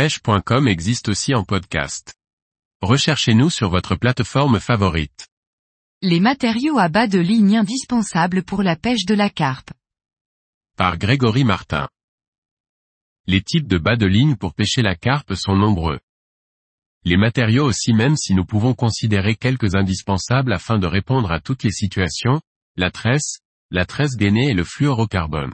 pêche.com 0.00 0.66
existe 0.66 1.10
aussi 1.10 1.34
en 1.34 1.44
podcast. 1.44 2.14
Recherchez-nous 2.80 3.50
sur 3.50 3.68
votre 3.68 3.96
plateforme 3.96 4.58
favorite. 4.58 5.28
Les 6.00 6.20
matériaux 6.20 6.78
à 6.78 6.88
bas 6.88 7.06
de 7.06 7.18
ligne 7.18 7.58
indispensables 7.58 8.42
pour 8.42 8.62
la 8.62 8.76
pêche 8.76 9.04
de 9.04 9.12
la 9.12 9.28
carpe. 9.28 9.70
Par 10.78 10.96
Grégory 10.96 11.44
Martin. 11.44 11.86
Les 13.26 13.42
types 13.42 13.66
de 13.66 13.76
bas 13.76 13.96
de 13.96 14.06
ligne 14.06 14.36
pour 14.36 14.54
pêcher 14.54 14.80
la 14.80 14.96
carpe 14.96 15.34
sont 15.34 15.54
nombreux. 15.54 16.00
Les 17.04 17.18
matériaux 17.18 17.66
aussi 17.66 17.92
même 17.92 18.16
si 18.16 18.32
nous 18.32 18.46
pouvons 18.46 18.72
considérer 18.72 19.36
quelques 19.36 19.74
indispensables 19.74 20.54
afin 20.54 20.78
de 20.78 20.86
répondre 20.86 21.30
à 21.30 21.40
toutes 21.40 21.62
les 21.62 21.72
situations, 21.72 22.40
la 22.74 22.90
tresse, 22.90 23.40
la 23.70 23.84
tresse 23.84 24.16
gainée 24.16 24.48
et 24.48 24.54
le 24.54 24.64
fluorocarbone. 24.64 25.52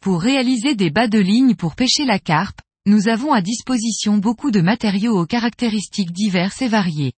Pour 0.00 0.20
réaliser 0.20 0.74
des 0.74 0.90
bas 0.90 1.06
de 1.06 1.20
ligne 1.20 1.54
pour 1.54 1.76
pêcher 1.76 2.04
la 2.04 2.18
carpe, 2.18 2.60
nous 2.86 3.08
avons 3.08 3.32
à 3.32 3.42
disposition 3.42 4.16
beaucoup 4.16 4.52
de 4.52 4.60
matériaux 4.60 5.18
aux 5.18 5.26
caractéristiques 5.26 6.12
diverses 6.12 6.62
et 6.62 6.68
variées. 6.68 7.14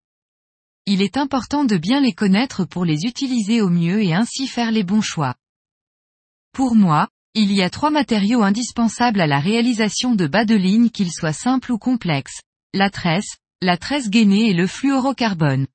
Il 0.87 1.03
est 1.03 1.19
important 1.19 1.67
de 1.67 1.77
bien 1.77 2.01
les 2.01 2.15
connaître 2.15 2.65
pour 2.65 2.87
les 2.87 3.05
utiliser 3.05 3.61
au 3.61 3.69
mieux 3.69 4.03
et 4.03 4.15
ainsi 4.15 4.47
faire 4.47 4.71
les 4.71 4.83
bons 4.83 5.03
choix. 5.03 5.35
Pour 6.53 6.75
moi, 6.75 7.09
il 7.35 7.53
y 7.53 7.61
a 7.61 7.69
trois 7.69 7.91
matériaux 7.91 8.43
indispensables 8.43 9.21
à 9.21 9.27
la 9.27 9.41
réalisation 9.41 10.15
de 10.15 10.27
bas 10.27 10.47
de 10.47 10.55
ligne 10.55 10.89
qu'ils 10.89 11.13
soient 11.13 11.35
simples 11.35 11.73
ou 11.73 11.79
complexes. 11.79 12.41
La 12.73 12.89
tresse, 12.89 13.37
la 13.61 13.77
tresse 13.77 14.09
gainée 14.09 14.49
et 14.49 14.55
le 14.55 14.67
fluorocarbone. 14.67 15.67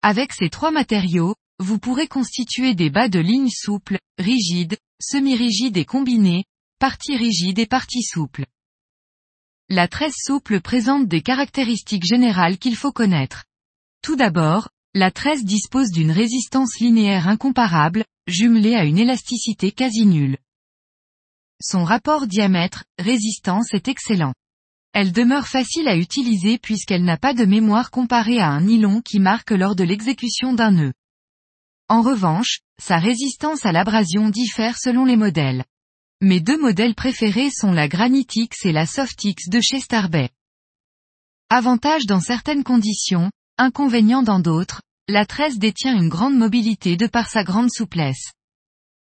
Avec 0.00 0.32
ces 0.32 0.48
trois 0.48 0.70
matériaux, 0.70 1.34
vous 1.58 1.78
pourrez 1.78 2.08
constituer 2.08 2.74
des 2.74 2.88
bas 2.88 3.10
de 3.10 3.20
ligne 3.20 3.50
souples, 3.50 3.98
rigides, 4.18 4.78
semi-rigides 5.00 5.76
et 5.76 5.84
combinés, 5.84 6.44
parties 6.78 7.16
rigides 7.16 7.58
et 7.58 7.66
parties 7.66 8.02
souples. 8.02 8.46
La 9.74 9.88
tresse 9.88 10.16
souple 10.18 10.60
présente 10.60 11.08
des 11.08 11.22
caractéristiques 11.22 12.04
générales 12.04 12.58
qu'il 12.58 12.76
faut 12.76 12.92
connaître. 12.92 13.46
Tout 14.02 14.16
d'abord, 14.16 14.68
la 14.92 15.10
tresse 15.10 15.46
dispose 15.46 15.88
d'une 15.90 16.10
résistance 16.10 16.78
linéaire 16.78 17.26
incomparable, 17.26 18.04
jumelée 18.26 18.74
à 18.74 18.84
une 18.84 18.98
élasticité 18.98 19.72
quasi 19.72 20.04
nulle. 20.04 20.36
Son 21.58 21.84
rapport 21.84 22.26
diamètre-résistance 22.26 23.72
est 23.72 23.88
excellent. 23.88 24.34
Elle 24.92 25.10
demeure 25.10 25.48
facile 25.48 25.88
à 25.88 25.96
utiliser 25.96 26.58
puisqu'elle 26.58 27.04
n'a 27.04 27.16
pas 27.16 27.32
de 27.32 27.46
mémoire 27.46 27.90
comparée 27.90 28.40
à 28.40 28.50
un 28.50 28.60
nylon 28.60 29.00
qui 29.00 29.20
marque 29.20 29.52
lors 29.52 29.74
de 29.74 29.84
l'exécution 29.84 30.52
d'un 30.52 30.72
nœud. 30.72 30.92
En 31.88 32.02
revanche, 32.02 32.58
sa 32.78 32.98
résistance 32.98 33.64
à 33.64 33.72
l'abrasion 33.72 34.28
diffère 34.28 34.76
selon 34.76 35.06
les 35.06 35.16
modèles. 35.16 35.64
Mes 36.24 36.38
deux 36.38 36.56
modèles 36.56 36.94
préférés 36.94 37.50
sont 37.50 37.72
la 37.72 37.88
Granitix 37.88 38.64
et 38.64 38.70
la 38.70 38.86
Softix 38.86 39.48
de 39.48 39.60
chez 39.60 39.80
Starbay. 39.80 40.30
Avantage 41.50 42.06
dans 42.06 42.20
certaines 42.20 42.62
conditions, 42.62 43.32
inconvénient 43.58 44.22
dans 44.22 44.38
d'autres, 44.38 44.82
la 45.08 45.26
tresse 45.26 45.58
détient 45.58 45.96
une 45.96 46.08
grande 46.08 46.36
mobilité 46.36 46.96
de 46.96 47.08
par 47.08 47.28
sa 47.28 47.42
grande 47.42 47.72
souplesse. 47.72 48.30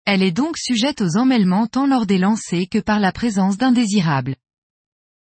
Elle 0.06 0.24
est 0.24 0.32
donc 0.32 0.58
sujette 0.58 1.02
aux 1.02 1.18
emmêlements 1.18 1.68
tant 1.68 1.88
lors 1.88 2.06
des 2.06 2.18
lancers 2.18 2.70
que 2.72 2.80
par 2.80 3.02
la 3.02 3.12
présence 3.12 3.58
d'indésirables. 3.58 4.38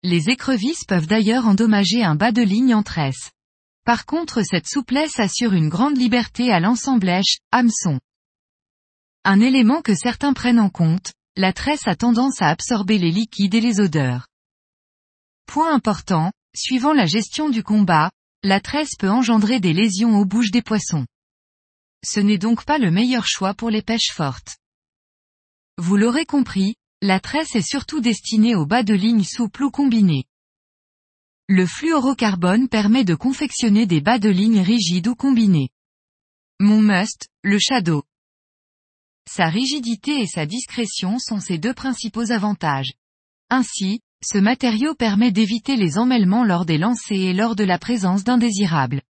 Les 0.03 0.29
écrevisses 0.29 0.83
peuvent 0.83 1.07
d'ailleurs 1.07 1.47
endommager 1.47 2.03
un 2.03 2.15
bas 2.15 2.33
de 2.33 2.41
ligne 2.41 2.75
en 2.75 2.83
tresse. 2.83 3.31
Par 3.85 4.05
contre 4.05 4.41
cette 4.43 4.67
souplesse 4.67 5.17
assure 5.17 5.53
une 5.53 5.69
grande 5.69 5.97
liberté 5.97 6.51
à 6.51 6.59
l'ensemblèche, 6.59 7.37
hameçon. 7.53 8.01
Un 9.23 9.39
élément 9.39 9.81
que 9.81 9.95
certains 9.95 10.33
prennent 10.33 10.59
en 10.59 10.69
compte, 10.69 11.13
la 11.39 11.53
tresse 11.53 11.87
a 11.87 11.95
tendance 11.95 12.41
à 12.41 12.49
absorber 12.49 12.97
les 12.97 13.11
liquides 13.11 13.55
et 13.55 13.61
les 13.61 13.79
odeurs. 13.79 14.27
Point 15.45 15.73
important, 15.73 16.33
suivant 16.53 16.91
la 16.91 17.05
gestion 17.05 17.47
du 17.47 17.63
combat, 17.63 18.11
la 18.43 18.59
tresse 18.59 18.97
peut 18.99 19.09
engendrer 19.09 19.61
des 19.61 19.71
lésions 19.71 20.17
aux 20.17 20.25
bouches 20.25 20.51
des 20.51 20.61
poissons. 20.61 21.07
Ce 22.03 22.19
n'est 22.19 22.37
donc 22.37 22.65
pas 22.65 22.77
le 22.77 22.91
meilleur 22.91 23.25
choix 23.25 23.53
pour 23.53 23.69
les 23.69 23.81
pêches 23.81 24.11
fortes. 24.11 24.57
Vous 25.77 25.95
l'aurez 25.95 26.25
compris, 26.25 26.75
la 27.01 27.21
tresse 27.21 27.55
est 27.55 27.65
surtout 27.65 28.01
destinée 28.01 28.55
aux 28.55 28.65
bas 28.65 28.83
de 28.83 28.93
ligne 28.93 29.23
souples 29.23 29.63
ou 29.63 29.71
combinés. 29.71 30.25
Le 31.47 31.65
fluorocarbone 31.65 32.67
permet 32.67 33.05
de 33.05 33.15
confectionner 33.15 33.85
des 33.85 34.01
bas 34.01 34.19
de 34.19 34.29
ligne 34.29 34.59
rigides 34.59 35.07
ou 35.07 35.15
combinés. 35.15 35.69
Mon 36.59 36.81
must, 36.81 37.29
le 37.43 37.59
shadow. 37.59 38.03
Sa 39.31 39.45
rigidité 39.45 40.21
et 40.21 40.25
sa 40.25 40.47
discrétion 40.47 41.19
sont 41.19 41.39
ses 41.39 41.59
deux 41.59 41.75
principaux 41.75 42.31
avantages. 42.31 42.93
Ainsi, 43.51 43.99
ce 44.23 44.39
matériau 44.39 44.95
permet 44.95 45.31
d'éviter 45.31 45.75
les 45.75 45.99
emmêlements 45.99 46.43
lors 46.43 46.65
des 46.65 46.79
lancers 46.79 47.29
et 47.29 47.33
lors 47.33 47.55
de 47.55 47.63
la 47.63 47.77
présence 47.77 48.23
d'indésirables. 48.23 49.03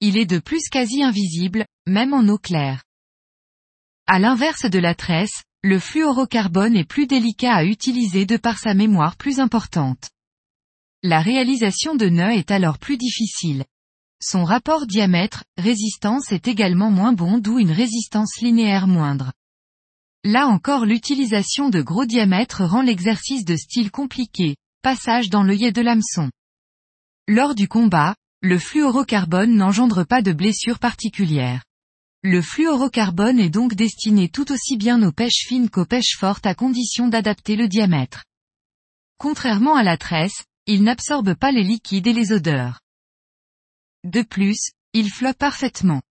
Il 0.00 0.16
est 0.16 0.24
de 0.24 0.38
plus 0.38 0.68
quasi 0.68 1.02
invisible, 1.02 1.66
même 1.88 2.14
en 2.14 2.28
eau 2.28 2.38
claire. 2.38 2.84
À 4.06 4.20
l'inverse 4.20 4.70
de 4.70 4.78
la 4.78 4.94
tresse, 4.94 5.42
le 5.64 5.80
fluorocarbone 5.80 6.76
est 6.76 6.88
plus 6.88 7.08
délicat 7.08 7.54
à 7.54 7.64
utiliser 7.64 8.26
de 8.26 8.36
par 8.36 8.58
sa 8.58 8.72
mémoire 8.72 9.16
plus 9.16 9.40
importante. 9.40 10.10
La 11.02 11.20
réalisation 11.20 11.96
de 11.96 12.08
nœuds 12.08 12.34
est 12.34 12.52
alors 12.52 12.78
plus 12.78 12.98
difficile. 12.98 13.64
Son 14.20 14.44
rapport 14.44 14.86
diamètre-résistance 14.86 16.32
est 16.32 16.48
également 16.48 16.90
moins 16.90 17.12
bon 17.12 17.38
d'où 17.38 17.58
une 17.58 17.72
résistance 17.72 18.40
linéaire 18.40 18.86
moindre. 18.86 19.32
Là 20.24 20.46
encore 20.46 20.86
l'utilisation 20.86 21.68
de 21.68 21.82
gros 21.82 22.06
diamètres 22.06 22.64
rend 22.64 22.82
l'exercice 22.82 23.44
de 23.44 23.56
style 23.56 23.90
compliqué, 23.90 24.56
passage 24.82 25.28
dans 25.28 25.42
l'œillet 25.42 25.72
de 25.72 25.82
l'hameçon. 25.82 26.30
Lors 27.28 27.54
du 27.54 27.68
combat, 27.68 28.14
le 28.40 28.58
fluorocarbone 28.58 29.54
n'engendre 29.54 30.04
pas 30.04 30.22
de 30.22 30.32
blessures 30.32 30.78
particulières. 30.78 31.62
Le 32.22 32.40
fluorocarbone 32.40 33.38
est 33.38 33.50
donc 33.50 33.74
destiné 33.74 34.30
tout 34.30 34.50
aussi 34.50 34.78
bien 34.78 35.02
aux 35.02 35.12
pêches 35.12 35.46
fines 35.46 35.68
qu'aux 35.68 35.84
pêches 35.84 36.16
fortes 36.18 36.46
à 36.46 36.54
condition 36.54 37.08
d'adapter 37.08 37.54
le 37.54 37.68
diamètre. 37.68 38.24
Contrairement 39.18 39.76
à 39.76 39.82
la 39.82 39.98
tresse, 39.98 40.44
il 40.66 40.82
n'absorbe 40.82 41.34
pas 41.34 41.52
les 41.52 41.62
liquides 41.62 42.06
et 42.06 42.14
les 42.14 42.32
odeurs. 42.32 42.80
De 44.04 44.22
plus, 44.22 44.70
il 44.92 45.10
flotte 45.10 45.38
parfaitement. 45.38 46.02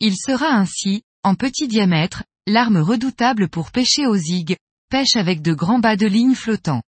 Il 0.00 0.16
sera 0.16 0.46
ainsi, 0.46 1.02
en 1.22 1.34
petit 1.34 1.68
diamètre, 1.68 2.24
l'arme 2.46 2.78
redoutable 2.78 3.48
pour 3.48 3.70
pêcher 3.70 4.06
aux 4.06 4.16
zig, 4.16 4.56
pêche 4.88 5.16
avec 5.16 5.42
de 5.42 5.52
grands 5.52 5.78
bas 5.78 5.96
de 5.96 6.06
ligne 6.06 6.34
flottants. 6.34 6.82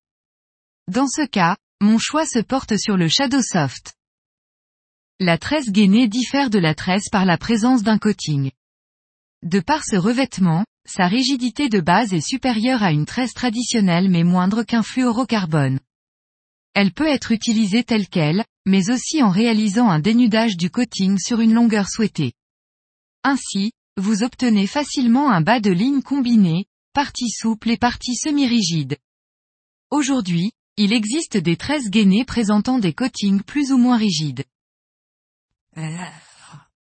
Dans 0.91 1.09
ce 1.09 1.27
cas, 1.27 1.57
mon 1.81 1.99
choix 1.99 2.27
se 2.27 2.39
porte 2.39 2.77
sur 2.77 2.97
le 2.97 3.09
Shadow 3.09 3.43
Soft. 3.43 3.95
La 5.21 5.39
tresse 5.39 5.71
gainée 5.71 6.09
diffère 6.09 6.51
de 6.51 6.59
la 6.59 6.75
tresse 6.75 7.09
par 7.11 7.25
la 7.25 7.39
présence 7.39 7.83
d'un 7.83 7.99
coating. 7.99 8.51
De 9.43 9.61
par 9.61 9.85
ce 9.85 9.97
revêtement, 9.97 10.65
sa 10.87 11.07
rigidité 11.07 11.69
de 11.69 11.81
base 11.81 12.13
est 12.13 12.27
supérieure 12.27 12.83
à 12.83 12.93
une 12.93 13.07
tresse 13.07 13.33
traditionnelle 13.33 14.09
mais 14.09 14.25
moindre 14.25 14.63
qu'un 14.63 14.83
fluorocarbone. 14.83 15.81
Elle 16.75 16.93
peut 16.93 17.07
être 17.07 17.31
utilisée 17.31 17.85
telle 17.85 18.09
qu'elle, 18.09 18.45
mais 18.67 18.91
aussi 18.91 19.23
en 19.23 19.31
réalisant 19.31 19.89
un 19.89 20.01
dénudage 20.01 20.57
du 20.57 20.71
coating 20.71 21.19
sur 21.19 21.41
une 21.41 21.55
longueur 21.55 21.89
souhaitée. 21.89 22.33
Ainsi, 23.23 23.73
vous 23.97 24.25
obtenez 24.25 24.67
facilement 24.67 25.31
un 25.31 25.41
bas 25.41 25.61
de 25.61 25.71
ligne 25.71 26.03
combiné, 26.03 26.67
partie 26.93 27.31
souple 27.31 27.71
et 27.71 27.77
partie 27.77 28.17
semi-rigide. 28.17 28.97
Aujourd'hui, 29.91 30.51
il 30.77 30.93
existe 30.93 31.37
des 31.37 31.57
tresses 31.57 31.91
gainées 31.91 32.25
présentant 32.25 32.81
des 32.81 32.93
coatings 32.93 33.43
plus 33.43 33.71
ou 33.71 33.79
moins 33.79 33.97
rigides. 33.97 34.45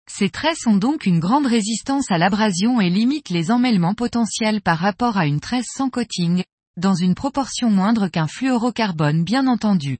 Ces 0.07 0.29
tresses 0.29 0.67
ont 0.67 0.77
donc 0.77 1.07
une 1.07 1.19
grande 1.19 1.47
résistance 1.47 2.11
à 2.11 2.19
l'abrasion 2.19 2.79
et 2.79 2.89
limitent 2.89 3.29
les 3.29 3.49
emmêlements 3.49 3.95
potentiels 3.95 4.61
par 4.61 4.77
rapport 4.77 5.17
à 5.17 5.25
une 5.25 5.39
tresse 5.39 5.69
sans 5.73 5.89
coating, 5.89 6.43
dans 6.79 6.95
une 6.95 7.15
proportion 7.15 7.69
moindre 7.69 8.07
qu'un 8.07 8.27
fluorocarbone 8.27 9.23
bien 9.23 9.47
entendu. 9.47 9.99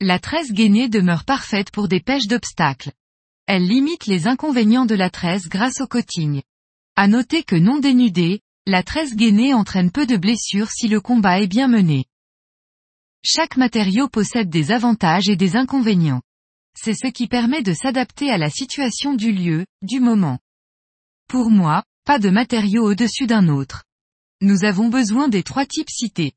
La 0.00 0.18
tresse 0.18 0.52
gainée 0.52 0.88
demeure 0.88 1.24
parfaite 1.24 1.70
pour 1.70 1.88
des 1.88 2.00
pêches 2.00 2.26
d'obstacles. 2.26 2.92
Elle 3.46 3.66
limite 3.66 4.06
les 4.06 4.26
inconvénients 4.26 4.86
de 4.86 4.94
la 4.94 5.10
tresse 5.10 5.48
grâce 5.48 5.80
au 5.80 5.86
coating. 5.86 6.42
À 6.96 7.08
noter 7.08 7.42
que 7.42 7.56
non 7.56 7.78
dénudée, 7.78 8.40
la 8.66 8.82
tresse 8.82 9.14
gainée 9.14 9.52
entraîne 9.52 9.90
peu 9.90 10.06
de 10.06 10.16
blessures 10.16 10.70
si 10.70 10.88
le 10.88 11.00
combat 11.00 11.40
est 11.40 11.48
bien 11.48 11.68
mené. 11.68 12.06
Chaque 13.24 13.56
matériau 13.56 14.08
possède 14.08 14.48
des 14.48 14.70
avantages 14.70 15.28
et 15.28 15.36
des 15.36 15.56
inconvénients. 15.56 16.22
C'est 16.74 16.94
ce 16.94 17.08
qui 17.08 17.26
permet 17.26 17.62
de 17.62 17.74
s'adapter 17.74 18.30
à 18.30 18.38
la 18.38 18.48
situation 18.48 19.14
du 19.14 19.32
lieu, 19.32 19.66
du 19.82 20.00
moment. 20.00 20.38
Pour 21.28 21.50
moi, 21.50 21.84
pas 22.04 22.18
de 22.18 22.30
matériau 22.30 22.84
au-dessus 22.84 23.26
d'un 23.26 23.48
autre. 23.48 23.84
Nous 24.42 24.64
avons 24.64 24.88
besoin 24.88 25.28
des 25.28 25.42
trois 25.42 25.66
types 25.66 25.90
cités. 25.90 26.32